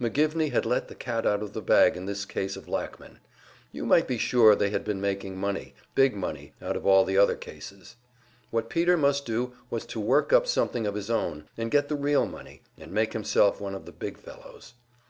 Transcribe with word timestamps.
McGivney 0.00 0.50
had 0.50 0.64
let 0.64 0.88
the 0.88 0.94
cat 0.94 1.26
out 1.26 1.42
of 1.42 1.52
the 1.52 1.60
bag 1.60 1.94
in 1.94 2.06
this 2.06 2.24
case 2.24 2.56
of 2.56 2.66
Lackman; 2.66 3.18
you 3.70 3.84
might 3.84 4.08
be 4.08 4.16
sure 4.16 4.54
they 4.54 4.70
had 4.70 4.82
been 4.82 4.98
making 4.98 5.36
money, 5.36 5.74
big 5.94 6.16
money, 6.16 6.54
out 6.62 6.74
of 6.74 6.86
all 6.86 7.04
the 7.04 7.18
other 7.18 7.36
cases. 7.36 7.96
What 8.50 8.70
Peter 8.70 8.96
must 8.96 9.26
do 9.26 9.52
was 9.68 9.84
to 9.88 10.00
work 10.00 10.32
up 10.32 10.46
something 10.46 10.86
of 10.86 10.94
his 10.94 11.10
own, 11.10 11.50
and 11.58 11.70
get 11.70 11.90
the 11.90 11.96
real 11.96 12.24
money, 12.24 12.62
and 12.78 12.92
make 12.92 13.12
himself 13.12 13.60
one 13.60 13.74
of 13.74 13.84
the 13.84 13.92
big 13.92 14.16
fellows. 14.16 14.72